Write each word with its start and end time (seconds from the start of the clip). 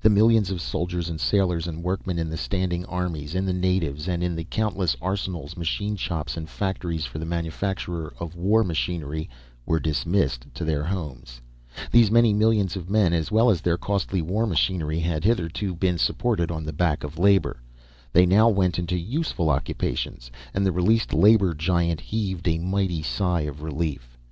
The 0.00 0.08
millions 0.08 0.50
of 0.52 0.60
soldiers 0.62 1.08
and 1.08 1.20
sailors 1.20 1.66
and 1.66 1.82
workmen 1.82 2.16
in 2.16 2.30
the 2.30 2.36
standing 2.36 2.84
armies, 2.84 3.34
in 3.34 3.44
the 3.44 3.52
navies, 3.52 4.06
and 4.06 4.22
in 4.22 4.36
the 4.36 4.44
countless 4.44 4.96
arsenals, 5.02 5.56
machine 5.56 5.96
shops, 5.96 6.36
and 6.36 6.48
factories 6.48 7.06
for 7.06 7.18
the 7.18 7.26
manufacture 7.26 8.10
of 8.20 8.36
war 8.36 8.62
machinery, 8.62 9.28
were 9.66 9.80
dismissed 9.80 10.46
to 10.54 10.64
their 10.64 10.84
homes. 10.84 11.40
These 11.90 12.08
many 12.12 12.32
millions 12.32 12.76
of 12.76 12.88
men, 12.88 13.12
as 13.12 13.32
well 13.32 13.50
as 13.50 13.60
their 13.62 13.76
costly 13.76 14.22
war 14.22 14.46
machinery, 14.46 15.00
had 15.00 15.24
hitherto 15.24 15.74
been 15.74 15.98
supported 15.98 16.52
on 16.52 16.64
the 16.64 16.72
back 16.72 17.02
of 17.02 17.18
labour. 17.18 17.60
They 18.12 18.26
now 18.26 18.48
went 18.50 18.78
into 18.78 18.96
useful 18.96 19.50
occupations, 19.50 20.30
and 20.54 20.64
the 20.64 20.70
released 20.70 21.12
labour 21.12 21.52
giant 21.52 21.98
heaved 22.00 22.46
a 22.46 22.58
mighty 22.58 23.02
sigh 23.02 23.40
of 23.40 23.60
relief. 23.60 24.16